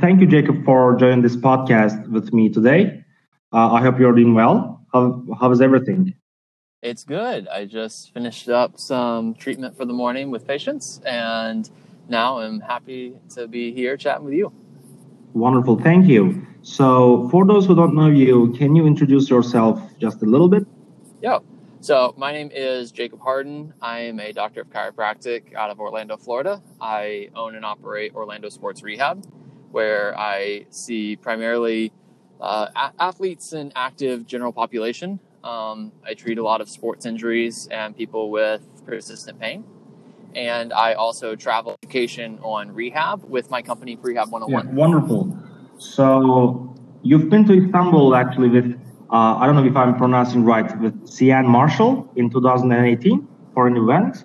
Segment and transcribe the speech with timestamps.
[0.00, 3.04] thank you, Jacob, for joining this podcast with me today.
[3.52, 4.84] Uh, I hope you're doing well.
[4.92, 6.14] How, how is everything?
[6.82, 7.46] It's good.
[7.48, 11.68] I just finished up some treatment for the morning with patients, and
[12.08, 14.52] now I'm happy to be here chatting with you.
[15.34, 15.78] Wonderful.
[15.78, 16.46] Thank you.
[16.62, 20.66] So, for those who don't know you, can you introduce yourself just a little bit?
[21.22, 21.38] Yeah.
[21.80, 23.72] So, my name is Jacob Harden.
[23.80, 26.62] I am a doctor of chiropractic out of Orlando, Florida.
[26.80, 29.24] I own and operate Orlando Sports Rehab,
[29.70, 31.92] where I see primarily
[32.40, 35.20] uh, a- athletes and active general population.
[35.44, 39.64] Um, I treat a lot of sports injuries and people with persistent pain.
[40.34, 44.68] And I also travel education on rehab with my company, Prehab 101.
[44.68, 45.36] Yeah, wonderful.
[45.78, 48.80] So you've been to Istanbul actually with,
[49.10, 53.76] uh, I don't know if I'm pronouncing right, with Sian Marshall in 2018 for an
[53.76, 54.24] event.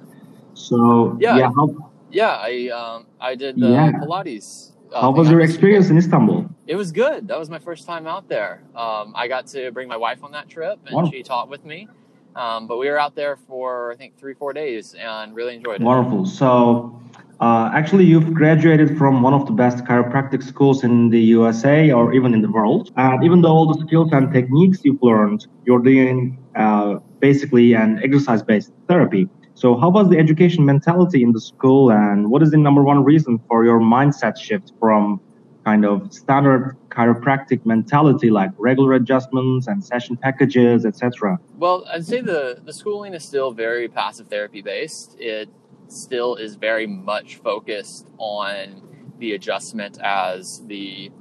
[0.54, 3.92] So yeah, yeah, how, yeah, I um, I did the yeah.
[3.92, 4.72] Pilates.
[4.96, 6.50] Uh, how was your experience in Istanbul?
[6.68, 7.28] It was good.
[7.28, 8.64] That was my first time out there.
[8.74, 11.10] Um, I got to bring my wife on that trip, and wow.
[11.12, 11.90] she taught with me.
[12.34, 15.82] Um, but we were out there for I think three, four days, and really enjoyed
[15.82, 15.84] it.
[15.84, 16.26] Wonderful.
[16.26, 16.98] So,
[17.42, 22.14] uh, actually, you've graduated from one of the best chiropractic schools in the USA or
[22.14, 22.94] even in the world.
[22.96, 28.00] And even though all the skills and techniques you've learned, you're doing uh, basically an
[28.02, 29.28] exercise-based therapy.
[29.56, 33.06] So, how was the education mentality in the school, and what is the number one
[33.06, 35.22] reason for your mindset shift from
[35.64, 41.40] kind of standard chiropractic mentality, like regular adjustments and session packages, etc.?
[41.58, 45.16] Well, I'd say the the schooling is still very passive therapy based.
[45.20, 45.48] It
[45.88, 48.82] still is very much focused on
[49.20, 51.12] the adjustment as the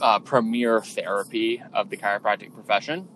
[0.00, 3.08] uh, premier therapy of the chiropractic profession,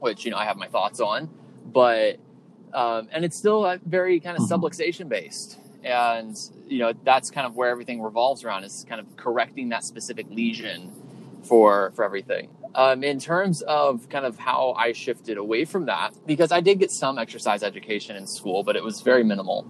[0.00, 1.30] which you know I have my thoughts on,
[1.64, 2.18] but
[2.74, 4.64] um, and it's still very kind of mm-hmm.
[4.64, 9.16] subluxation based and you know that's kind of where everything revolves around is kind of
[9.16, 10.92] correcting that specific lesion
[11.42, 12.48] for for everything.
[12.74, 16.78] Um, in terms of kind of how i shifted away from that because i did
[16.78, 19.66] get some exercise education in school but it was very minimal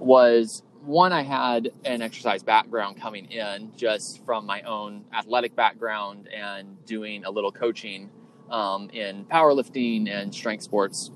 [0.00, 6.28] was one i had an exercise background coming in just from my own athletic background
[6.34, 8.10] and doing a little coaching
[8.50, 11.12] um, in powerlifting and strength sports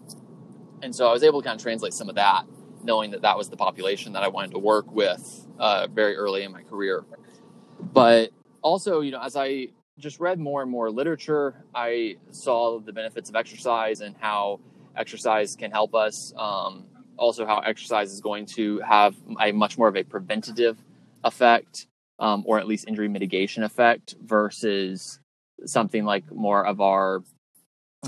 [0.82, 2.44] and so I was able to kind of translate some of that,
[2.82, 6.42] knowing that that was the population that I wanted to work with uh, very early
[6.42, 7.04] in my career.
[7.80, 8.30] But
[8.62, 13.28] also, you know, as I just read more and more literature, I saw the benefits
[13.28, 14.60] of exercise and how
[14.96, 16.34] exercise can help us.
[16.36, 16.84] Um,
[17.16, 20.76] also, how exercise is going to have a much more of a preventative
[21.24, 21.86] effect,
[22.18, 25.18] um, or at least injury mitigation effect, versus
[25.64, 27.22] something like more of our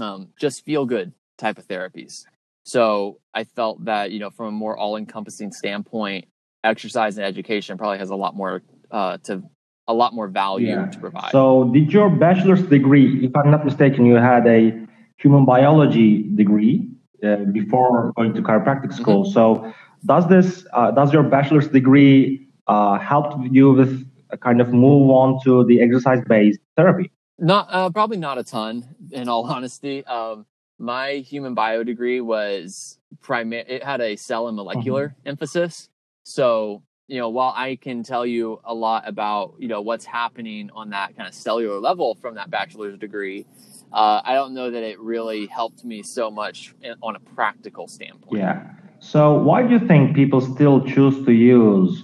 [0.00, 2.24] um, just feel good type of therapies.
[2.68, 6.26] So I felt that, you know, from a more all encompassing standpoint,
[6.62, 9.42] exercise and education probably has a lot more uh, to
[9.86, 10.84] a lot more value yeah.
[10.84, 11.32] to provide.
[11.32, 14.78] So did your bachelor's degree, if I'm not mistaken, you had a
[15.16, 16.90] human biology degree
[17.24, 19.02] uh, before going to chiropractic mm-hmm.
[19.02, 19.22] school.
[19.24, 19.32] Mm-hmm.
[19.32, 19.72] So
[20.04, 25.08] does this, uh, does your bachelor's degree uh, help you with a kind of move
[25.08, 27.10] on to the exercise-based therapy?
[27.38, 30.04] Not, uh, probably not a ton in all honesty.
[30.04, 30.44] Um,
[30.78, 35.28] my human bio degree was primary it had a cell and molecular mm-hmm.
[35.28, 35.88] emphasis.
[36.22, 40.70] So you know while i can tell you a lot about you know what's happening
[40.74, 43.46] on that kind of cellular level from that bachelor's degree
[43.92, 47.88] uh, i don't know that it really helped me so much in, on a practical
[47.88, 48.38] standpoint.
[48.38, 48.70] Yeah.
[49.00, 52.02] So why do you think people still choose to use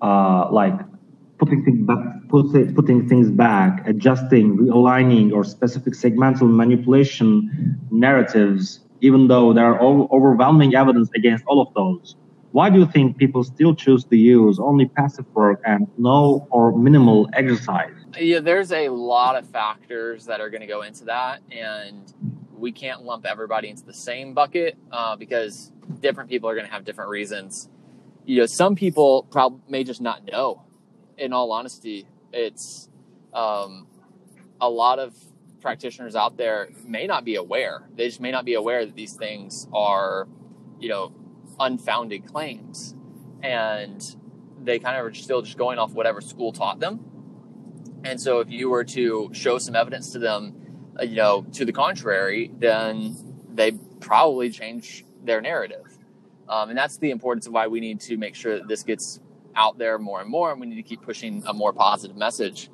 [0.00, 0.74] uh, like
[1.38, 9.52] putting things back, putting things back, adjusting, realigning, or specific segmental manipulation narratives, even though
[9.52, 12.16] there are overwhelming evidence against all of those.
[12.52, 16.76] Why do you think people still choose to use only passive work and no or
[16.76, 17.92] minimal exercise?
[18.18, 22.12] Yeah, there's a lot of factors that are going to go into that, and
[22.56, 26.72] we can't lump everybody into the same bucket uh, because different people are going to
[26.72, 27.68] have different reasons.
[28.24, 30.62] You know, some people probably may just not know
[31.18, 32.88] in all honesty, it's
[33.34, 33.86] um,
[34.60, 35.14] a lot of
[35.60, 37.88] practitioners out there may not be aware.
[37.94, 40.28] They just may not be aware that these things are,
[40.78, 41.12] you know,
[41.58, 42.94] unfounded claims,
[43.42, 44.02] and
[44.62, 47.00] they kind of are still just going off whatever school taught them.
[48.04, 50.54] And so, if you were to show some evidence to them,
[50.98, 53.16] uh, you know, to the contrary, then
[53.52, 55.98] they probably change their narrative.
[56.48, 59.20] Um, and that's the importance of why we need to make sure that this gets
[59.58, 62.70] out there more and more, and we need to keep pushing a more positive message.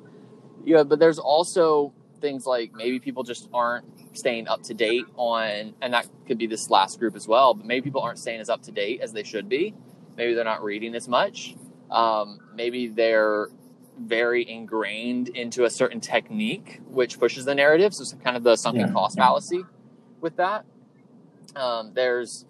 [0.63, 3.85] Yeah, but there's also things like maybe people just aren't
[4.17, 7.53] staying up to date on, and that could be this last group as well.
[7.53, 9.73] But maybe people aren't staying as up to date as they should be.
[10.15, 11.55] Maybe they're not reading as much.
[11.91, 13.49] Um, maybe they're
[13.99, 17.93] very ingrained into a certain technique, which pushes the narrative.
[17.93, 18.93] So it's kind of the sunken yeah.
[18.93, 19.63] cost fallacy
[20.21, 20.65] with that.
[21.55, 22.45] Um, there's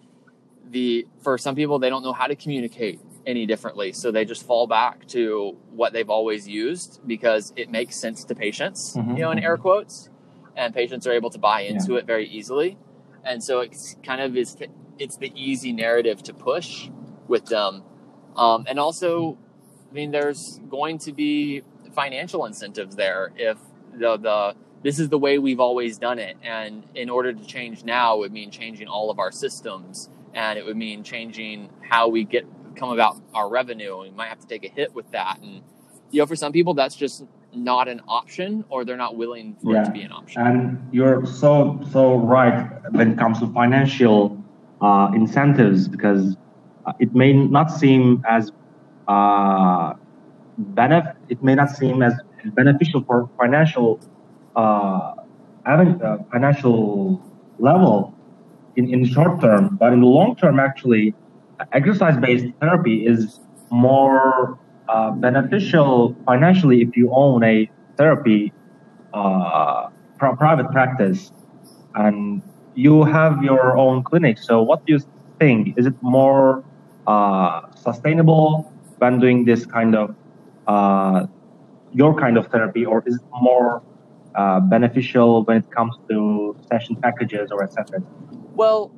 [0.68, 4.46] the for some people they don't know how to communicate any differently, so they just
[4.46, 9.16] fall back to what they've always used because it makes sense to patients, mm-hmm.
[9.16, 10.08] you know, in air quotes,
[10.56, 11.98] and patients are able to buy into yeah.
[11.98, 12.78] it very easily,
[13.24, 14.56] and so it's kind of is
[14.98, 16.88] it's the easy narrative to push
[17.26, 17.82] with them,
[18.36, 19.36] um, and also
[19.90, 21.62] I mean, there's going to be
[21.94, 23.58] financial incentives there if
[23.94, 26.36] the, the this is the way we've always done it.
[26.42, 30.58] And in order to change now, it would mean changing all of our systems and
[30.58, 32.46] it would mean changing how we get
[32.76, 34.00] come about our revenue.
[34.00, 35.38] And we might have to take a hit with that.
[35.42, 35.62] And
[36.10, 39.72] you know, for some people that's just not an option or they're not willing for
[39.72, 39.82] yeah.
[39.82, 40.42] it to be an option.
[40.42, 44.42] And you're so so right when it comes to financial
[44.80, 46.36] uh, incentives because
[47.00, 48.52] it may not seem as
[49.08, 49.94] uh,
[50.60, 52.14] benef- it may not seem as
[52.54, 54.00] beneficial for financial
[54.54, 55.14] uh,
[55.64, 57.22] uh, financial
[57.58, 58.14] level
[58.76, 61.14] in, in the short term, but in the long term, actually,
[61.72, 64.58] exercise-based therapy is more
[64.88, 68.52] uh, beneficial financially if you own a therapy
[69.14, 69.88] uh,
[70.18, 71.32] private practice
[71.94, 72.42] and
[72.74, 74.38] you have your own clinic.
[74.38, 75.00] So, what do you
[75.38, 75.76] think?
[75.78, 76.62] Is it more
[77.06, 80.14] uh, sustainable when doing this kind of
[80.66, 81.26] uh,
[81.92, 83.82] your kind of therapy, or is it more
[84.34, 88.02] uh, beneficial when it comes to session packages or etc.?
[88.54, 88.92] Well,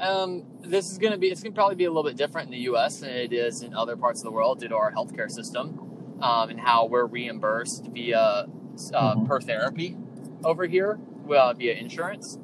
[0.00, 2.46] um, this is going to be it's going to probably be a little bit different
[2.46, 2.98] in the U.S.
[3.00, 6.50] than it is in other parts of the world due to our healthcare system um,
[6.50, 8.46] and how we're reimbursed via uh,
[8.76, 9.26] mm-hmm.
[9.26, 9.96] per therapy
[10.44, 10.98] over here
[11.30, 12.38] uh, via insurance.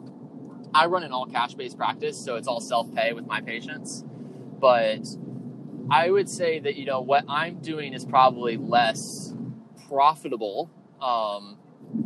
[0.74, 4.04] I run an all cash based practice, so it's all self pay with my patients,
[4.58, 5.06] but
[5.90, 9.34] I would say that you know what I'm doing is probably less
[9.88, 10.70] profitable,
[11.00, 11.58] um,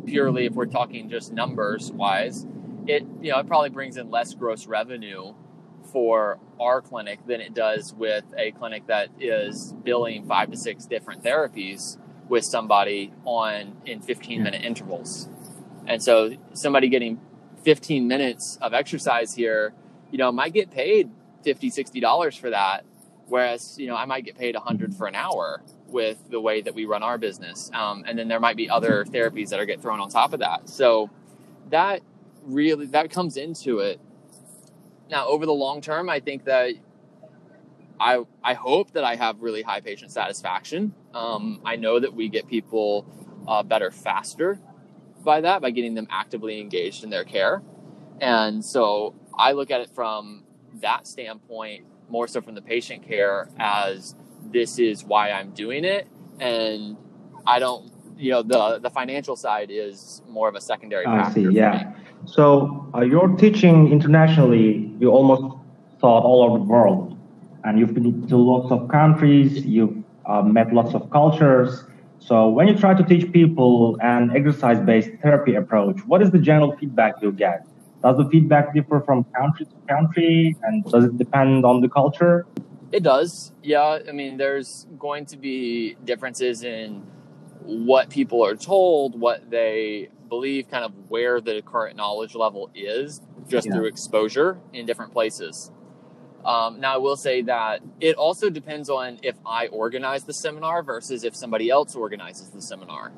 [0.04, 2.46] purely if we're talking just numbers wise.
[2.88, 5.34] It you know it probably brings in less gross revenue
[5.92, 10.84] for our clinic than it does with a clinic that is billing five to six
[10.86, 11.96] different therapies
[12.28, 15.28] with somebody on in 15 minute intervals.
[15.86, 17.20] And so somebody getting
[17.62, 19.72] 15 minutes of exercise here,
[20.10, 21.10] you know, might get paid
[21.44, 22.84] 50, 60 dollars for that
[23.28, 26.62] Whereas, you know, I might get paid a hundred for an hour with the way
[26.62, 27.70] that we run our business.
[27.74, 30.40] Um, and then there might be other therapies that are get thrown on top of
[30.40, 30.68] that.
[30.68, 31.10] So
[31.70, 32.00] that
[32.48, 34.00] really, that comes into it.
[35.10, 36.72] Now, over the long term, I think that
[38.00, 40.94] I, I hope that I have really high patient satisfaction.
[41.14, 43.06] Um, I know that we get people
[43.46, 44.60] uh, better faster
[45.24, 47.62] by that, by getting them actively engaged in their care.
[48.20, 50.44] And so I look at it from
[50.80, 54.14] that standpoint more so from the patient care as
[54.44, 56.06] this is why I'm doing it.
[56.40, 56.96] And
[57.46, 61.42] I don't, you know, the, the financial side is more of a secondary I see,
[61.42, 61.92] yeah.
[62.26, 65.42] So uh, you're teaching internationally, you almost
[66.00, 67.16] taught all over the world.
[67.64, 71.84] And you've been to lots of countries, you've uh, met lots of cultures.
[72.18, 76.76] So when you try to teach people an exercise-based therapy approach, what is the general
[76.76, 77.66] feedback you get?
[78.02, 82.46] does the feedback differ from country to country and does it depend on the culture
[82.92, 87.02] it does yeah i mean there's going to be differences in
[87.64, 93.20] what people are told what they believe kind of where the current knowledge level is
[93.48, 93.74] just yeah.
[93.74, 95.70] through exposure in different places
[96.44, 100.82] um, now i will say that it also depends on if i organize the seminar
[100.82, 103.12] versus if somebody else organizes the seminar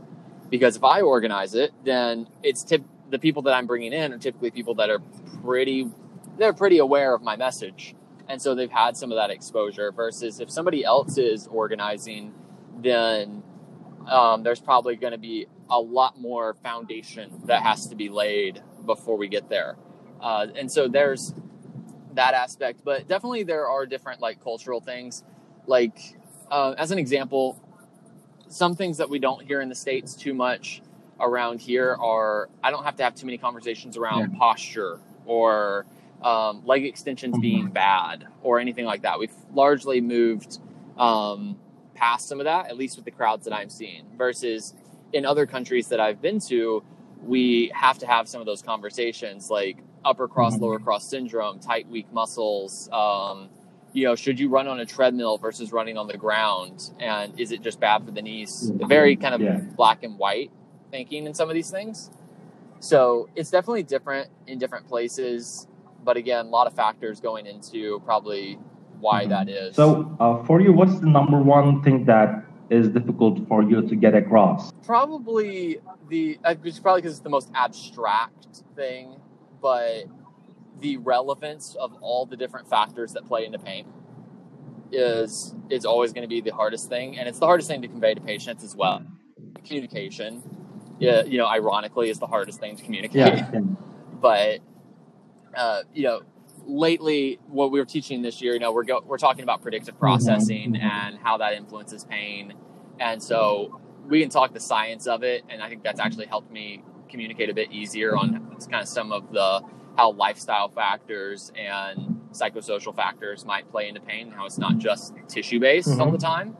[0.50, 4.18] because if i organize it then it's tip- the people that I'm bringing in are
[4.18, 5.00] typically people that are
[5.42, 5.88] pretty,
[6.38, 7.94] they're pretty aware of my message.
[8.28, 12.32] And so they've had some of that exposure versus if somebody else is organizing,
[12.78, 13.42] then
[14.06, 18.62] um, there's probably going to be a lot more foundation that has to be laid
[18.86, 19.76] before we get there.
[20.20, 21.34] Uh, and so there's
[22.14, 25.24] that aspect, but definitely there are different like cultural things.
[25.66, 25.98] Like,
[26.50, 27.62] uh, as an example,
[28.48, 30.82] some things that we don't hear in the States too much
[31.20, 34.38] around here are I don't have to have too many conversations around yeah.
[34.38, 35.86] posture or
[36.22, 37.42] um, leg extensions mm-hmm.
[37.42, 39.18] being bad or anything like that.
[39.18, 40.58] We've largely moved
[40.98, 41.58] um,
[41.94, 44.74] past some of that, at least with the crowds that I'm seeing, versus
[45.12, 46.83] in other countries that I've been to,
[47.23, 50.64] we have to have some of those conversations like upper cross, mm-hmm.
[50.64, 52.88] lower cross syndrome, tight, weak muscles.
[52.93, 53.50] Um,
[53.93, 56.90] you know, should you run on a treadmill versus running on the ground?
[57.00, 58.71] And is it just bad for the knees?
[58.71, 58.87] Mm-hmm.
[58.87, 59.59] Very kind of yeah.
[59.59, 60.50] black and white
[60.90, 62.11] thinking in some of these things.
[62.81, 65.67] So it's definitely different in different places.
[66.02, 68.59] But again, a lot of factors going into probably
[69.00, 69.31] why mm-hmm.
[69.31, 69.76] that is.
[69.76, 73.96] So uh, for you, what's the number one thing that is difficult for you to
[73.96, 74.72] get across?
[74.84, 79.20] Probably the it's probably because it's the most abstract thing,
[79.60, 80.04] but
[80.80, 83.86] the relevance of all the different factors that play into pain
[84.92, 87.88] is is always going to be the hardest thing, and it's the hardest thing to
[87.88, 89.04] convey to patients as well.
[89.64, 90.42] Communication,
[90.98, 93.16] yeah, you know, ironically, is the hardest thing to communicate.
[93.16, 93.50] Yeah.
[94.20, 94.60] but
[95.54, 96.22] uh, you know,
[96.67, 99.95] lately, what we were teaching this year, you know, we're go- we're talking about predictive
[99.95, 100.05] mm-hmm.
[100.05, 100.83] processing mm-hmm.
[100.83, 102.55] and how that influences pain,
[102.99, 106.50] and so we can talk the science of it, and I think that's actually helped
[106.50, 109.62] me communicate a bit easier on kind of some of the
[109.97, 115.14] how lifestyle factors and psychosocial factors might play into pain, and how it's not just
[115.29, 116.00] tissue based mm-hmm.
[116.00, 116.57] all the time.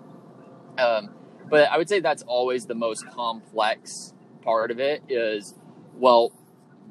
[0.79, 1.11] Um,
[1.49, 5.55] but I would say that's always the most complex part of it is,
[5.97, 6.33] well,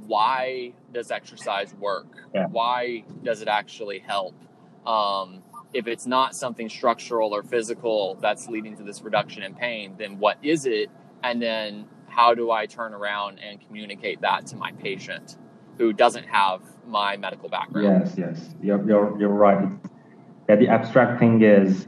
[0.06, 2.08] why does exercise work?
[2.34, 2.48] Yeah.
[2.48, 4.36] Why does it actually help?
[4.86, 5.44] Um,
[5.74, 10.18] if it's not something structural or physical that's leading to this reduction in pain, then
[10.18, 10.90] what is it?
[11.24, 15.38] And then how do I turn around and communicate that to my patient
[15.78, 18.02] who doesn't have my medical background?
[18.06, 19.70] Yes, yes, you're, you're, you're right.
[20.48, 21.86] Yeah, the abstract thing is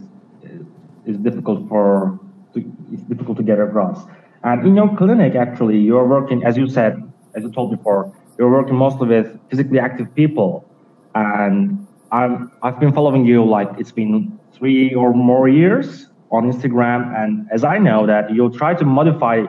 [1.06, 2.20] is difficult for
[2.54, 4.06] to, it's difficult to get across.
[4.44, 7.02] And in your clinic, actually, you're working, as you said,
[7.36, 10.66] as you told before, you're working mostly with physically active people.
[11.14, 17.16] And I'm, I've been following you like it's been three or more years on Instagram.
[17.16, 19.46] And as I know that you'll try to modify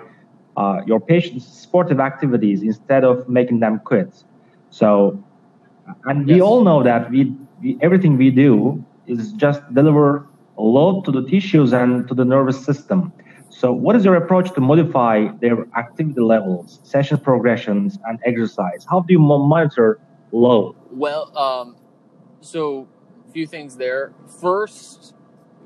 [0.58, 4.12] uh, your patients' sportive activities instead of making them quit.
[4.68, 5.24] So,
[6.04, 6.34] and yes.
[6.34, 10.26] we all know that we, we everything we do is just deliver
[10.58, 13.10] a load to the tissues and to the nervous system.
[13.52, 18.86] So, what is your approach to modify their activity levels, session progressions, and exercise?
[18.90, 20.00] How do you monitor
[20.32, 20.74] load?
[20.90, 21.76] Well, um,
[22.40, 22.88] so
[23.28, 24.14] a few things there.
[24.40, 25.14] First,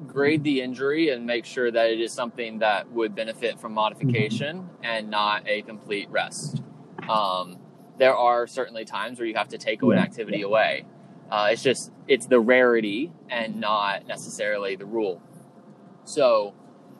[0.04, 4.58] grade the injury and make sure that it is something that would benefit from modification
[4.58, 4.84] mm-hmm.
[4.84, 6.62] and not a complete rest.
[7.08, 7.56] Um,
[7.98, 10.84] there are certainly times where you have to take an activity away.
[11.30, 15.22] Uh, it's just it's the rarity and not necessarily the rule.
[16.04, 16.54] So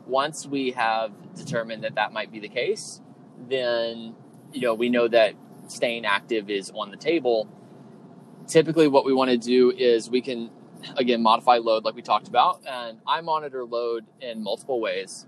[0.07, 3.01] once we have determined that that might be the case,
[3.49, 4.15] then
[4.53, 5.35] you know we know that
[5.69, 7.49] staying active is on the table.
[8.47, 10.51] Typically, what we want to do is we can
[10.97, 15.27] again modify load like we talked about, and I monitor load in multiple ways.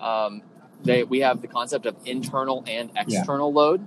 [0.00, 0.42] Um,
[0.82, 3.56] they, we have the concept of internal and external yeah.
[3.56, 3.86] load.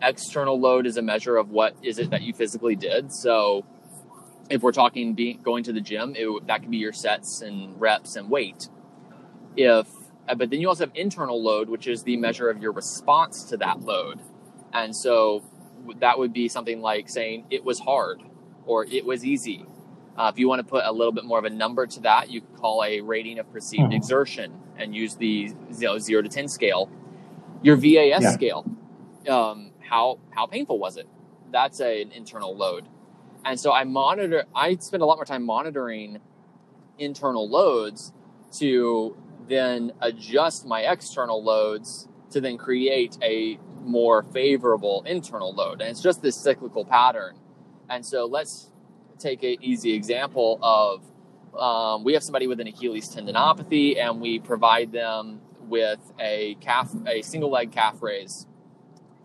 [0.00, 3.12] External load is a measure of what is it that you physically did.
[3.12, 3.66] So,
[4.48, 7.80] if we're talking being, going to the gym, it, that could be your sets and
[7.80, 8.68] reps and weight
[9.56, 9.86] if
[10.28, 13.44] uh, but then you also have internal load which is the measure of your response
[13.44, 14.20] to that load.
[14.72, 15.42] And so
[16.00, 18.22] that would be something like saying it was hard
[18.66, 19.64] or it was easy.
[20.16, 22.30] Uh, if you want to put a little bit more of a number to that
[22.30, 23.92] you could call a rating of perceived mm-hmm.
[23.92, 26.90] exertion and use the you know, 0 to 10 scale.
[27.62, 28.30] Your VAS yeah.
[28.32, 28.64] scale
[29.28, 31.08] um, how how painful was it?
[31.50, 32.88] That's a, an internal load.
[33.44, 36.18] And so i monitor i spend a lot more time monitoring
[36.98, 38.12] internal loads
[38.52, 39.16] to
[39.48, 45.80] then adjust my external loads to then create a more favorable internal load.
[45.80, 47.36] And it's just this cyclical pattern.
[47.88, 48.70] And so let's
[49.18, 51.02] take an easy example of
[51.58, 56.92] um, we have somebody with an Achilles tendinopathy and we provide them with a calf,
[57.06, 58.46] a single leg calf raise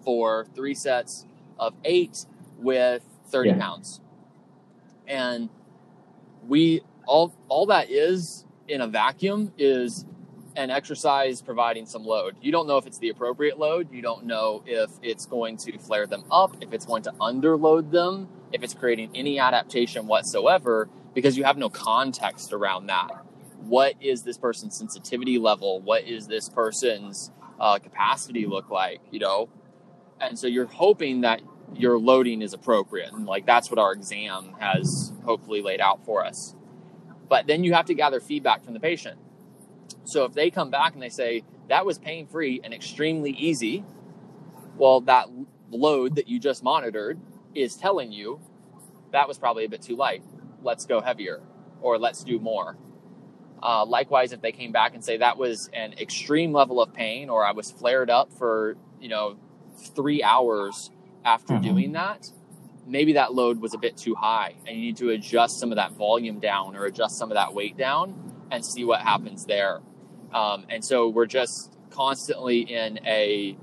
[0.04, 1.26] for three sets
[1.60, 2.26] of eight
[2.58, 3.58] with 30 yeah.
[3.58, 4.02] pounds.
[5.08, 5.50] And
[6.48, 10.06] we all all that is in a vacuum is
[10.56, 12.36] an exercise providing some load.
[12.42, 13.92] You don't know if it's the appropriate load.
[13.92, 17.92] You don't know if it's going to flare them up, if it's going to underload
[17.92, 23.10] them, if it's creating any adaptation whatsoever, because you have no context around that.
[23.62, 25.80] What is this person's sensitivity level?
[25.82, 29.02] What is this person's uh, capacity look like?
[29.12, 29.50] You know,
[30.20, 31.42] and so you're hoping that
[31.74, 36.24] your loading is appropriate, and like that's what our exam has hopefully laid out for
[36.26, 36.56] us.
[37.30, 39.18] But then you have to gather feedback from the patient
[40.06, 43.84] so if they come back and they say that was pain free and extremely easy,
[44.78, 45.30] well, that
[45.72, 47.20] load that you just monitored
[47.56, 48.40] is telling you
[49.12, 50.24] that was probably a bit too light.
[50.62, 51.42] Let's go heavier
[51.82, 52.78] or let's do more.
[53.62, 57.30] Uh, likewise, if they came back and say that was an extreme level of pain
[57.30, 59.38] or I was flared up for, you know,
[59.96, 60.92] three hours
[61.24, 61.64] after mm-hmm.
[61.64, 62.28] doing that,
[62.86, 65.78] maybe that load was a bit too high and you need to adjust some of
[65.78, 69.80] that volume down or adjust some of that weight down and see what happens there.
[70.34, 73.56] Um, and so we're just constantly in a,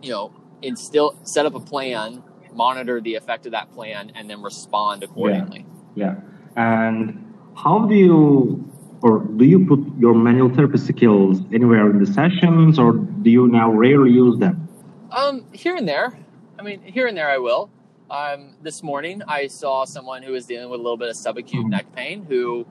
[0.00, 0.32] you know,
[0.62, 2.22] instill, set up a plan,
[2.54, 5.66] monitor the effect of that plan, and then respond accordingly.
[5.94, 6.14] Yeah.
[6.14, 6.20] yeah.
[6.56, 8.72] And how do you
[9.02, 13.48] or do you put your manual therapy skills anywhere in the sessions, or do you
[13.48, 14.68] now rarely use them?
[15.10, 16.16] Um, here and there.
[16.58, 17.68] I mean, here and there I will.
[18.08, 21.52] Um, this morning I saw someone who was dealing with a little bit of subacute
[21.52, 21.70] mm-hmm.
[21.70, 22.66] neck pain who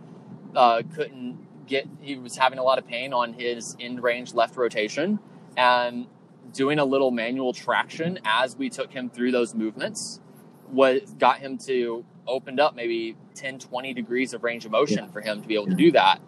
[0.55, 1.39] uh, couldn't
[1.71, 1.87] get.
[2.01, 5.19] He was having a lot of pain on his end range left rotation,
[5.57, 6.07] and
[6.53, 10.19] doing a little manual traction as we took him through those movements
[10.67, 15.11] what got him to opened up maybe 10 20 degrees of range of motion yeah.
[15.11, 16.21] for him to be able to do that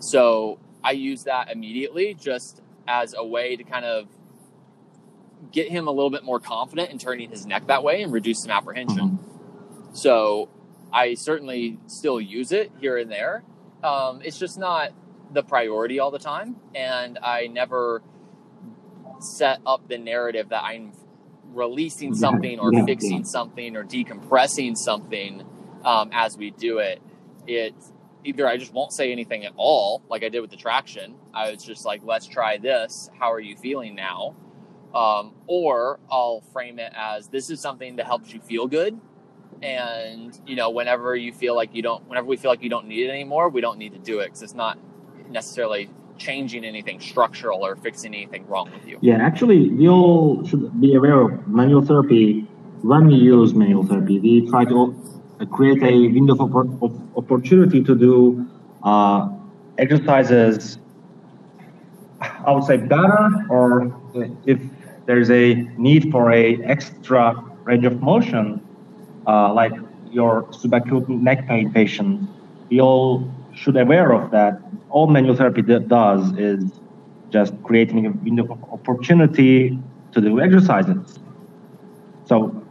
[0.00, 4.08] so i use that immediately just as a way to kind of
[5.52, 8.42] get him a little bit more confident in turning his neck that way and reduce
[8.42, 9.94] some apprehension mm-hmm.
[9.94, 10.48] so
[10.92, 13.42] i certainly still use it here and there
[13.82, 14.92] um, it's just not
[15.32, 18.02] the priority all the time and i never
[19.20, 20.92] set up the narrative that i'm
[21.52, 25.42] releasing something or fixing something or decompressing something
[25.84, 27.00] um, as we do it.
[27.46, 27.74] It
[28.24, 31.14] either I just won't say anything at all, like I did with the traction.
[31.32, 33.08] I was just like, let's try this.
[33.18, 34.34] How are you feeling now?
[34.94, 38.98] Um, or I'll frame it as this is something that helps you feel good.
[39.62, 42.86] And, you know, whenever you feel like you don't, whenever we feel like you don't
[42.86, 44.78] need it anymore, we don't need to do it because it's not
[45.30, 48.98] necessarily changing anything structural or fixing anything wrong with you.
[49.00, 52.42] Yeah, actually, we all should be aware of manual therapy.
[52.82, 54.94] When we use manual therapy, we try to
[55.40, 58.46] uh, create a window of, opportunity to do
[58.82, 59.28] uh,
[59.78, 60.78] exercises,
[62.20, 63.94] I would say better, or
[64.46, 64.60] if
[65.06, 68.60] there's a need for a extra range of motion,
[69.26, 69.72] uh, like
[70.10, 72.28] your subacute neck pain patient,
[72.70, 74.60] we all should be aware of that.
[74.90, 76.80] All manual therapy does is
[77.30, 79.78] just creating a window of opportunity
[80.12, 81.18] to do exercises.
[82.24, 82.64] So,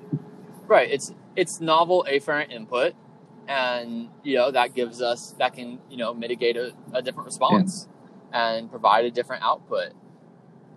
[0.68, 2.94] right, it's it's novel afferent input,
[3.48, 7.88] and you know that gives us that can you know mitigate a, a different response
[8.32, 8.48] yeah.
[8.48, 9.94] and provide a different output.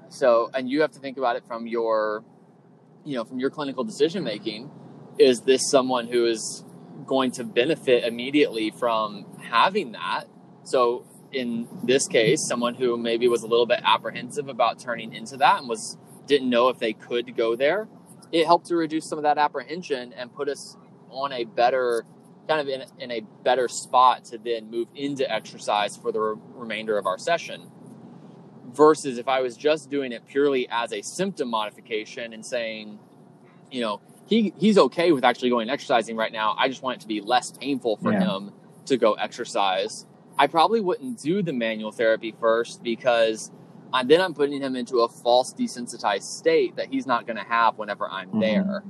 [0.09, 2.25] So, and you have to think about it from your,
[3.05, 4.71] you know, from your clinical decision making.
[5.18, 6.64] Is this someone who is
[7.09, 10.24] going to benefit immediately from having that.
[10.62, 15.37] So in this case, someone who maybe was a little bit apprehensive about turning into
[15.38, 17.88] that and was didn't know if they could go there,
[18.31, 20.76] it helped to reduce some of that apprehension and put us
[21.11, 22.04] on a better
[22.46, 26.40] kind of in, in a better spot to then move into exercise for the re-
[26.54, 27.70] remainder of our session
[28.72, 32.98] versus if I was just doing it purely as a symptom modification and saying,
[33.70, 36.55] you know, he he's okay with actually going exercising right now.
[36.59, 38.21] I just want it to be less painful for yeah.
[38.21, 38.53] him
[38.87, 40.07] to go exercise.
[40.38, 43.51] I probably wouldn't do the manual therapy first because
[43.93, 47.43] I, then I'm putting him into a false desensitized state that he's not going to
[47.43, 48.41] have whenever I'm mm-hmm.
[48.41, 48.85] there.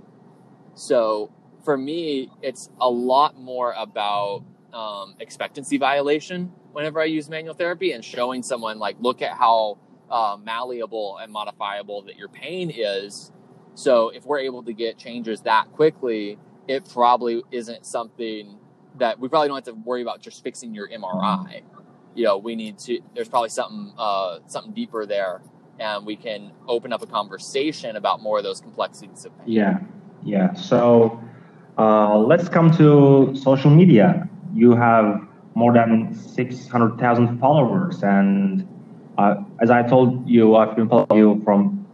[0.74, 1.32] So
[1.64, 7.92] for me, it's a lot more about um, expectancy violation whenever I use manual therapy
[7.92, 9.78] and showing someone like, look at how
[10.10, 13.32] uh, malleable and modifiable that your pain is
[13.78, 16.36] so if we're able to get changes that quickly,
[16.66, 18.58] it probably isn't something
[18.98, 21.62] that we probably don't have to worry about just fixing your MRI.
[22.16, 22.98] You know, we need to.
[23.14, 25.42] There's probably something uh, something deeper there,
[25.78, 29.46] and we can open up a conversation about more of those complexities of pain.
[29.46, 29.78] Yeah,
[30.24, 30.54] yeah.
[30.54, 31.22] So
[31.78, 34.28] uh, let's come to social media.
[34.54, 38.66] You have more than six hundred thousand followers, and
[39.18, 41.86] uh, as I told you, I've been following you from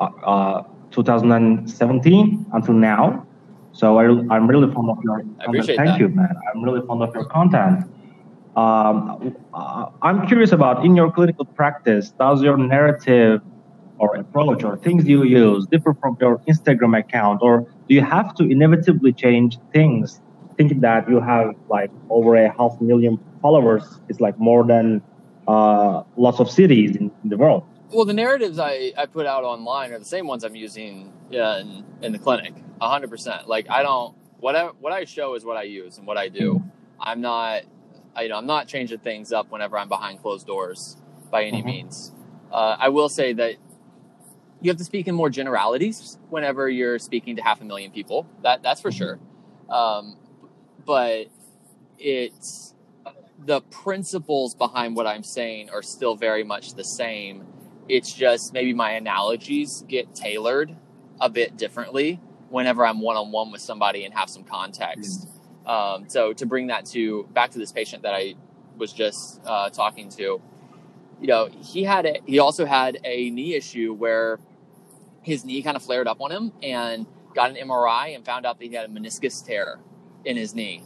[0.00, 0.64] uh, uh
[0.94, 3.26] 2017 until now.
[3.72, 4.04] So I,
[4.36, 5.66] am really fond of your content.
[5.66, 6.00] Thank that.
[6.00, 6.34] you, man.
[6.48, 7.84] I'm really fond of your content.
[8.56, 13.42] Um, uh, I'm curious about in your clinical practice, does your narrative
[13.98, 18.34] or approach or things you use differ from your Instagram account, or do you have
[18.36, 20.20] to inevitably change things,
[20.56, 23.82] thinking that you have like over a half million followers?
[24.08, 25.02] It's like more than
[25.48, 27.64] uh, lots of cities in, in the world.
[27.94, 31.84] Well, the narratives I, I put out online are the same ones I'm using in,
[32.02, 33.46] in the clinic, hundred percent.
[33.46, 36.28] Like I don't what I, what I show is what I use and what I
[36.28, 36.62] do.
[36.98, 37.62] I'm not,
[38.16, 40.96] I, you know, I'm not changing things up whenever I'm behind closed doors
[41.30, 41.66] by any mm-hmm.
[41.68, 42.12] means.
[42.52, 43.54] Uh, I will say that
[44.60, 48.26] you have to speak in more generalities whenever you're speaking to half a million people.
[48.42, 49.20] That that's for sure.
[49.70, 50.16] Um,
[50.84, 51.28] but
[51.98, 52.74] it's
[53.38, 57.53] the principles behind what I'm saying are still very much the same
[57.88, 60.74] it's just maybe my analogies get tailored
[61.20, 65.28] a bit differently whenever I'm one on one with somebody and have some context.
[65.66, 68.34] Um, so to bring that to back to this patient that I
[68.76, 70.40] was just uh, talking to,
[71.20, 74.38] you know, he had a, he also had a knee issue where
[75.22, 78.58] his knee kind of flared up on him and got an MRI and found out
[78.58, 79.80] that he had a meniscus tear
[80.24, 80.82] in his knee.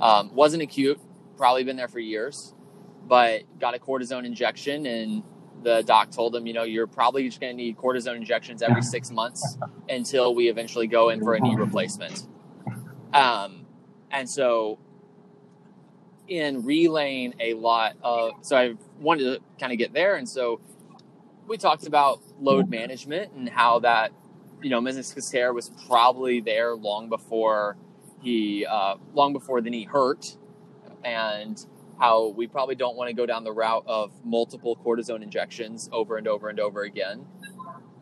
[0.00, 0.98] Um, wasn't acute,
[1.36, 2.54] probably been there for years,
[3.06, 5.22] but got a cortisone injection and
[5.62, 8.82] the doc told him, you know, you're probably just going to need cortisone injections every
[8.82, 12.26] six months until we eventually go in for a knee replacement.
[13.12, 13.66] Um,
[14.10, 14.78] and so,
[16.28, 20.16] in relaying a lot of, so I wanted to kind of get there.
[20.16, 20.60] And so,
[21.46, 24.12] we talked about load management and how that,
[24.62, 27.76] you know, meniscus tear was probably there long before
[28.22, 30.36] he, uh, long before the knee hurt.
[31.04, 31.64] And
[32.02, 36.16] how we probably don't want to go down the route of multiple cortisone injections over
[36.16, 37.24] and over and over again.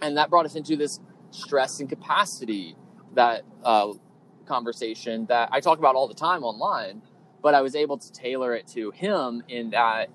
[0.01, 1.01] And that brought us into this
[1.33, 2.77] stress and capacity
[3.15, 3.93] that uh,
[4.47, 7.03] conversation that I talk about all the time online,
[7.43, 10.09] but I was able to tailor it to him in that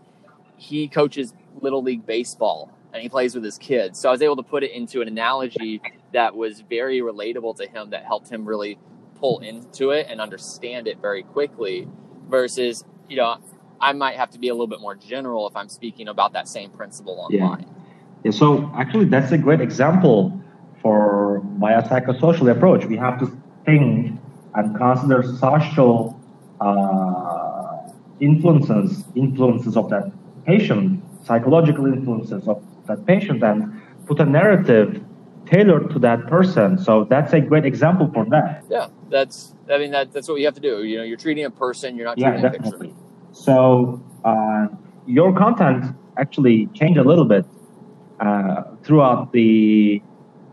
[0.58, 4.00] he coaches little league baseball and he plays with his kids.
[4.00, 5.80] So I was able to put it into an analogy
[6.12, 8.80] that was very relatable to him that helped him really
[9.20, 11.88] pull into it and understand it very quickly
[12.28, 13.38] versus, you know,
[13.80, 16.48] I might have to be a little bit more general if I'm speaking about that
[16.48, 17.62] same principle online.
[17.62, 17.66] Yeah.
[18.26, 20.40] yeah so actually, that's a great example
[20.82, 22.86] for biopsychosocial approach.
[22.86, 23.32] We have to
[23.66, 24.20] think
[24.54, 26.20] and consider social
[26.62, 30.12] uh, influences, influences of that
[30.46, 35.04] patient, psychological influences of that patient, and put a narrative
[35.46, 36.78] tailored to that person.
[36.78, 38.64] So that's a great example for that.
[38.70, 39.54] Yeah, that's.
[39.70, 40.84] I mean, that, that's what you have to do.
[40.84, 41.96] You know, you're treating a person.
[41.96, 42.94] You're not treating yeah, a picture.
[43.36, 44.68] So uh,
[45.06, 47.46] your content actually changed a little bit
[48.22, 50.02] uh, throughout the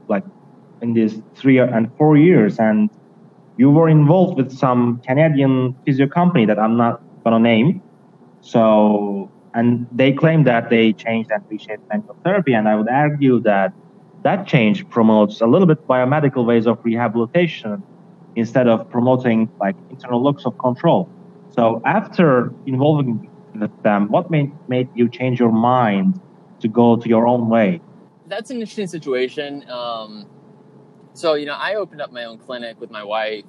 [0.08, 0.24] like
[0.80, 2.90] in these three and four years, and
[3.56, 7.80] you were involved with some Canadian physio company that I'm not gonna name.
[8.40, 13.38] So and they claim that they changed and reshaped manual therapy, and I would argue
[13.42, 13.72] that
[14.24, 17.80] that change promotes a little bit biomedical ways of rehabilitation
[18.34, 21.08] instead of promoting like internal locus of control.
[21.54, 23.30] So after involving
[23.82, 26.20] them, what made, made you change your mind
[26.60, 27.80] to go to your own way?
[28.26, 29.68] That's an interesting situation.
[29.68, 30.26] Um,
[31.12, 33.44] so, you know, I opened up my own clinic with my wife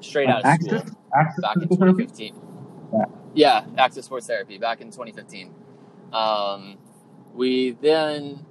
[0.00, 0.86] straight out of Access?
[0.86, 2.40] school Access back in 2015.
[2.92, 3.04] Yeah.
[3.34, 5.54] yeah, Access Sports Therapy back in 2015.
[6.12, 6.78] Um,
[7.34, 8.44] we then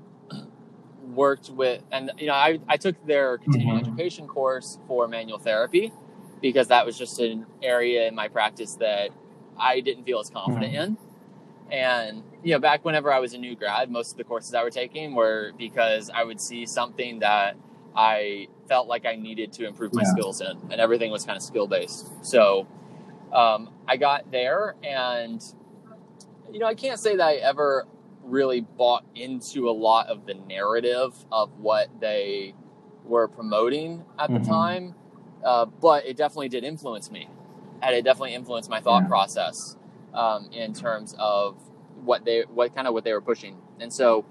[1.04, 3.90] worked with, and, you know, I, I took their continuing mm-hmm.
[3.90, 5.92] education course for manual therapy
[6.42, 9.10] because that was just an area in my practice that
[9.58, 10.84] I didn't feel as confident mm-hmm.
[10.84, 10.98] in.
[11.70, 14.64] And, you know, back whenever I was a new grad, most of the courses I
[14.64, 17.58] were taking were because I would see something that
[17.96, 20.12] I felt like I needed to improve my yeah.
[20.12, 22.24] skills in, and everything was kind of skill based.
[22.24, 22.68] So
[23.34, 25.44] um, I got there, and,
[26.54, 27.86] you know, I can't say that I ever
[28.24, 32.54] really bought into a lot of the narrative of what they
[33.04, 34.44] were promoting at mm-hmm.
[34.44, 34.96] the time
[35.44, 37.30] uh, but it definitely did influence me,
[37.82, 39.08] and it definitely influenced my thought yeah.
[39.10, 39.76] process
[40.14, 41.58] um, in terms of
[42.04, 43.58] what they, what kind of what they were pushing.
[43.80, 44.26] And so,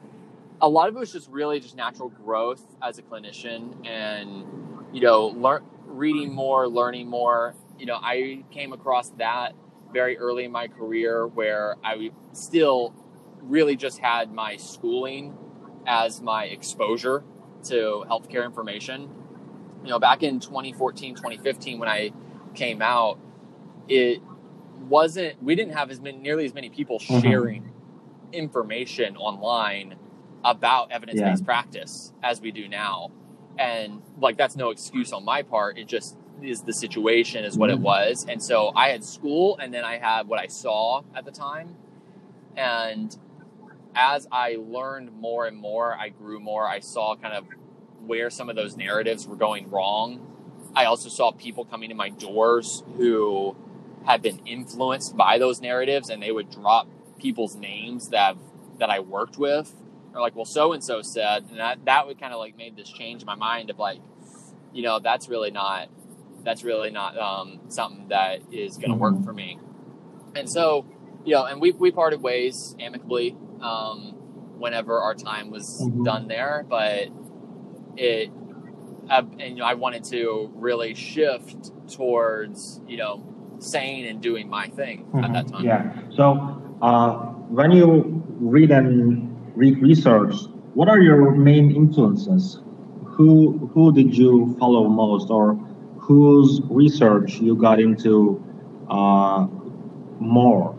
[0.61, 4.45] a lot of it was just really just natural growth as a clinician, and
[4.93, 7.55] you know, learn, reading more, learning more.
[7.79, 9.55] You know, I came across that
[9.93, 12.95] very early in my career where I still
[13.43, 15.37] really just had my schooling
[15.87, 17.23] as my exposure
[17.65, 19.09] to healthcare information
[19.87, 22.11] you know, back in 2014, 2015, when I
[22.55, 23.21] came out,
[23.89, 24.21] it
[24.89, 27.21] wasn't, we didn't have as many, nearly as many people mm-hmm.
[27.21, 27.73] sharing
[28.33, 29.95] information online
[30.45, 31.47] about evidence based yeah.
[31.47, 33.13] practice as we do now.
[33.59, 35.79] And like, that's no excuse on my part.
[35.79, 37.79] It just is the situation, is what mm-hmm.
[37.79, 38.27] it was.
[38.29, 41.77] And so I had school and then I had what I saw at the time.
[42.57, 43.17] And
[43.95, 47.47] as I learned more and more, I grew more, I saw kind of
[48.07, 50.33] where some of those narratives were going wrong.
[50.75, 53.57] I also saw people coming to my doors who
[54.05, 56.89] had been influenced by those narratives and they would drop
[57.19, 58.37] people's names that
[58.79, 59.75] that I worked with.
[60.15, 62.77] Or like, well, so and so said, and that that would kind of like made
[62.77, 64.01] this change in my mind of like,
[64.73, 65.89] you know, that's really not
[66.45, 69.25] that's really not um, something that is going to work mm-hmm.
[69.25, 69.59] for me.
[70.37, 70.87] And so,
[71.25, 74.15] you know, and we we parted ways amicably um,
[74.59, 76.05] whenever our time was mm-hmm.
[76.05, 77.09] done there, but
[77.97, 78.31] it
[79.11, 83.25] uh, and you know, I wanted to really shift towards you know
[83.59, 85.25] saying and doing my thing mm-hmm.
[85.25, 85.65] at that time.
[85.65, 85.95] Yeah.
[86.11, 87.15] So uh,
[87.49, 90.35] when you read and read research,
[90.75, 92.61] what are your main influences?
[93.05, 95.55] Who who did you follow most, or
[95.99, 98.43] whose research you got into
[98.89, 99.47] uh,
[100.19, 100.77] more?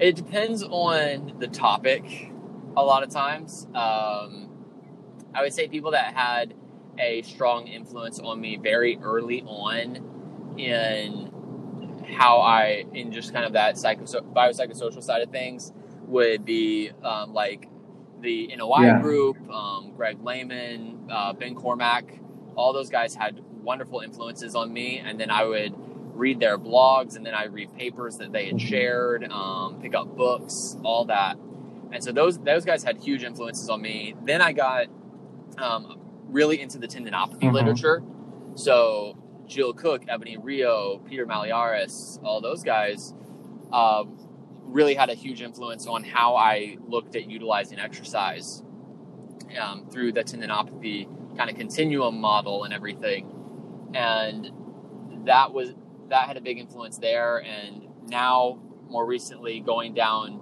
[0.00, 2.32] It depends on the topic.
[2.76, 3.66] A lot of times.
[3.74, 4.47] Um,
[5.34, 6.54] I would say people that had
[6.98, 11.32] a strong influence on me very early on in
[12.16, 15.72] how I, in just kind of that psycho, biopsychosocial side of things,
[16.06, 17.68] would be um, like
[18.20, 19.00] the NOI yeah.
[19.00, 22.20] group, um, Greg Lehman, uh, Ben Cormack,
[22.56, 24.98] all those guys had wonderful influences on me.
[24.98, 25.74] And then I would
[26.18, 28.66] read their blogs and then I read papers that they had mm-hmm.
[28.66, 31.38] shared, um, pick up books, all that.
[31.92, 34.14] And so those those guys had huge influences on me.
[34.24, 34.88] Then I got
[35.60, 37.54] um, really into the tendinopathy mm-hmm.
[37.54, 38.02] literature.
[38.54, 39.16] So
[39.46, 43.14] Jill Cook, Ebonie Rio, Peter Malliaras, all those guys
[43.72, 44.04] uh,
[44.62, 48.62] really had a huge influence on how I looked at utilizing exercise
[49.60, 53.90] um, through the tendinopathy kind of continuum model and everything.
[53.94, 54.50] And
[55.26, 55.74] that was
[56.08, 57.42] that had a big influence there.
[57.42, 60.40] And now, more recently, going down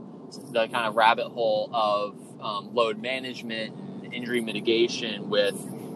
[0.50, 3.74] the kind of rabbit hole of um, load management
[4.16, 5.54] injury mitigation with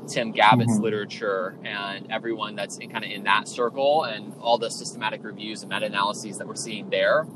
[0.09, 0.83] Tim Gabbett's mm-hmm.
[0.83, 5.63] literature and everyone that's in, kind of in that circle and all the systematic reviews
[5.63, 7.27] and meta analyses that we're seeing there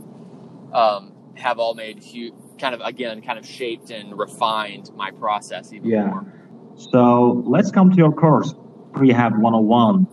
[0.72, 5.72] um, have all made huge, kind of again, kind of shaped and refined my process
[5.72, 6.06] even yeah.
[6.06, 6.32] more.
[6.76, 8.52] So let's come to your course,
[8.92, 10.06] Prehab 101.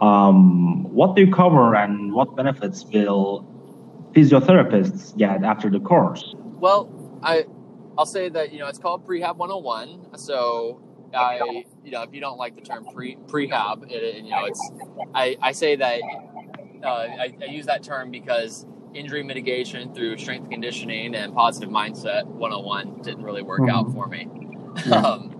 [0.00, 3.46] Um, what do you cover and what benefits will
[4.12, 6.34] physiotherapists get after the course?
[6.36, 7.44] Well, I
[7.98, 10.16] I'll say that you know it's called Prehab 101.
[10.16, 10.80] So
[11.12, 14.70] I you know if you don't like the term pre prehab, it, you know it's
[15.12, 16.00] I, I say that
[16.84, 22.24] uh, I, I use that term because injury mitigation through strength conditioning and positive mindset
[22.24, 23.70] 101 didn't really work mm-hmm.
[23.70, 24.28] out for me.
[24.86, 25.00] Yeah.
[25.08, 25.34] Um,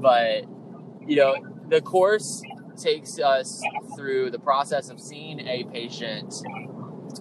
[0.00, 0.44] but
[1.06, 1.36] you know
[1.68, 2.42] the course
[2.76, 3.62] takes us
[3.94, 6.34] through the process of seeing a patient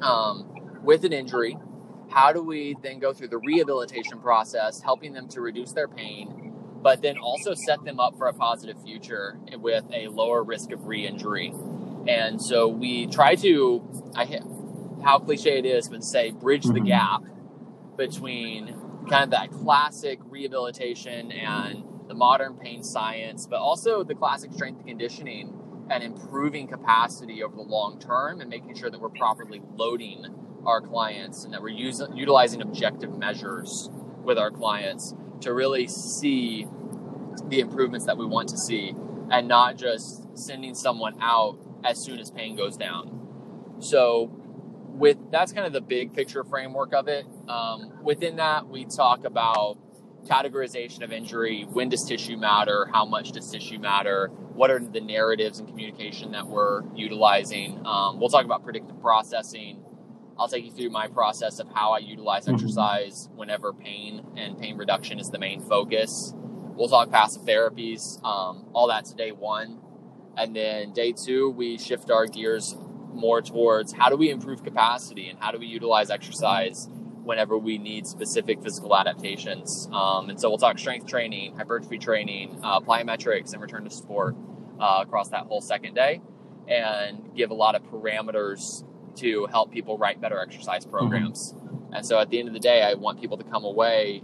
[0.02, 0.50] um,
[0.84, 1.58] with an injury.
[2.10, 6.54] How do we then go through the rehabilitation process, helping them to reduce their pain,
[6.82, 10.86] but then also set them up for a positive future with a lower risk of
[10.88, 11.54] re-injury?
[12.08, 14.42] And so we try to, I,
[15.04, 16.86] how cliche it is, but say bridge the mm-hmm.
[16.86, 17.24] gap
[17.96, 18.76] between
[19.10, 24.78] kind of that classic rehabilitation and the modern pain science, but also the classic strength
[24.80, 25.54] and conditioning
[25.92, 30.26] and improving capacity over the long term and making sure that we're properly loading
[30.66, 33.90] our clients and that we're using, utilizing objective measures
[34.24, 36.68] with our clients to really see
[37.48, 38.94] the improvements that we want to see
[39.32, 43.78] and not just sending someone out as soon as pain goes down.
[43.80, 44.30] So
[45.00, 47.26] with that's kind of the big picture framework of it.
[47.48, 49.78] Um, within that, we talk about
[50.28, 55.00] categorization of injury when does tissue matter how much does tissue matter what are the
[55.00, 59.82] narratives and communication that we're utilizing um, we'll talk about predictive processing
[60.40, 62.56] i'll take you through my process of how i utilize mm-hmm.
[62.56, 68.66] exercise whenever pain and pain reduction is the main focus we'll talk passive therapies um,
[68.74, 69.80] all that's day one
[70.38, 72.76] and then day two we shift our gears
[73.14, 76.88] more towards how do we improve capacity and how do we utilize exercise
[77.30, 79.88] whenever we need specific physical adaptations.
[79.94, 84.36] Um, and so we'll talk strength training, hypertrophy training, uh, plyometrics, and return to sport
[84.80, 86.22] uh, across that whole second day,
[86.68, 88.84] and give a lot of parameters
[89.20, 90.98] to help people write better exercise mm-hmm.
[90.98, 91.54] programs.
[91.54, 91.94] Mm-hmm.
[91.96, 94.24] And so at the end of the day, I want people to come away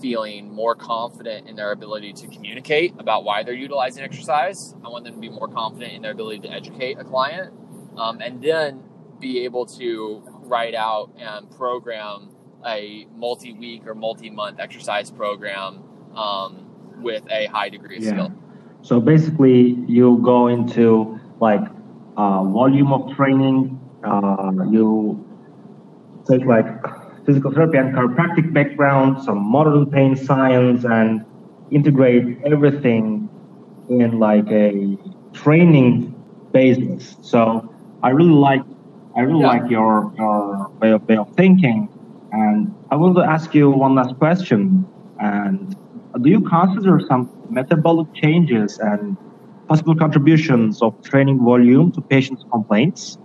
[0.00, 4.74] feeling more confident in their ability to communicate about why they're utilizing exercise.
[4.84, 7.52] I want them to be more confident in their ability to educate a client,
[7.96, 8.82] um, and then
[9.20, 12.30] be able to write out and program
[12.66, 15.82] a multi-week or multi-month exercise program
[16.14, 16.66] um,
[17.02, 18.10] with a high degree of yeah.
[18.10, 18.32] skill.
[18.82, 21.62] So basically, you go into like
[22.16, 23.80] uh, volume of training.
[24.06, 25.22] Uh, you
[26.28, 26.66] take like
[27.24, 31.24] physical therapy and chiropractic background, some modern pain science, and
[31.70, 33.28] integrate everything
[33.88, 34.96] in like a
[35.32, 36.14] training
[36.52, 37.16] basis.
[37.22, 38.62] So I really like
[39.16, 39.46] I really yeah.
[39.46, 41.88] like your, your way of, way of thinking
[42.32, 44.86] and I want to ask you one last question.
[45.18, 45.74] And
[46.20, 49.16] do you consider some metabolic changes and
[49.68, 53.18] possible contributions of training volume to patients' complaints?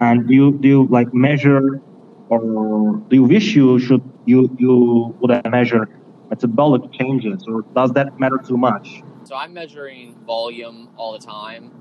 [0.00, 1.80] And do you do you like measure,
[2.28, 5.88] or do you wish you should you you would measure
[6.30, 9.02] metabolic changes, or does that matter too much?
[9.24, 11.72] So I'm measuring volume all the time,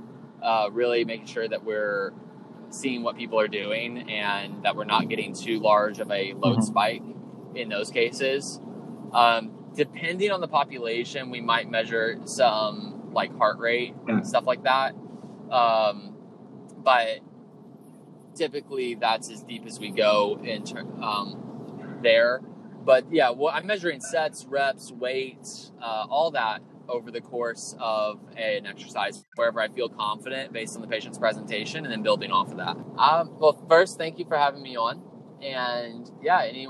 [0.41, 2.13] uh, really making sure that we're
[2.69, 6.58] seeing what people are doing and that we're not getting too large of a load
[6.58, 6.62] mm-hmm.
[6.62, 7.04] spike
[7.56, 8.60] in those cases.
[9.13, 14.63] Um, depending on the population, we might measure some like heart rate and stuff like
[14.63, 14.95] that.
[15.52, 16.15] Um,
[16.78, 17.19] but
[18.35, 20.63] typically, that's as deep as we go in
[21.01, 22.41] um, there.
[22.85, 25.47] But yeah, well, I'm measuring sets, reps, weight,
[25.81, 30.81] uh, all that over the course of an exercise wherever I feel confident based on
[30.81, 32.75] the patient's presentation and then building off of that.
[32.97, 35.01] Um, well, first, thank you for having me on.
[35.41, 36.67] And yeah, any,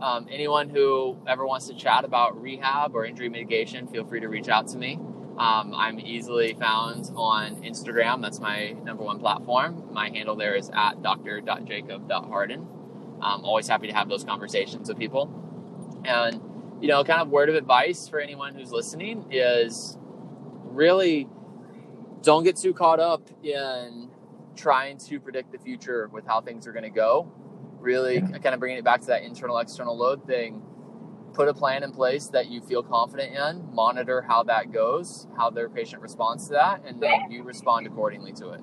[0.00, 4.28] um, anyone who ever wants to chat about rehab or injury mitigation, feel free to
[4.28, 5.00] reach out to me.
[5.38, 8.20] Um, I'm easily found on Instagram.
[8.20, 9.92] That's my number one platform.
[9.92, 12.66] My handle there is at dr.jacob.harden.
[13.20, 15.30] I'm always happy to have those conversations with people.
[16.04, 16.40] And,
[16.80, 19.96] you know, kind of word of advice for anyone who's listening is
[20.64, 21.28] really
[22.22, 24.10] don't get too caught up in
[24.56, 27.32] trying to predict the future with how things are going to go.
[27.78, 30.62] Really, kind of bringing it back to that internal external load thing
[31.38, 35.48] put a plan in place that you feel confident in, monitor how that goes, how
[35.48, 38.60] their patient responds to that, and then you respond accordingly to it.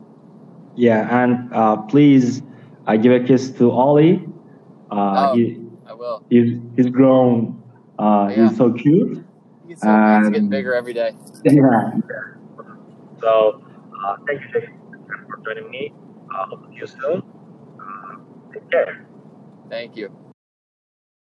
[0.76, 2.42] Yeah, and uh, please
[2.86, 4.28] uh, give a kiss to Ollie.
[4.92, 6.26] Uh, oh, he, I will.
[6.30, 7.64] He's, he's grown.
[7.98, 8.50] Uh, yeah.
[8.50, 9.26] He's so cute.
[9.66, 11.12] He's, so, and, he's getting bigger every day.
[11.46, 11.92] Yeah.
[13.22, 13.64] So,
[14.06, 14.62] uh, thank you
[15.30, 15.94] for joining me.
[16.30, 17.24] Uh, hope to see you soon.
[18.52, 19.08] take care.
[19.70, 20.25] Thank you.